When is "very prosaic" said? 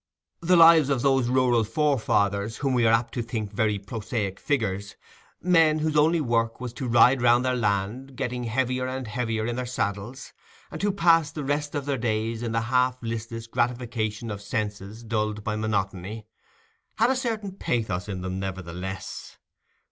3.53-4.39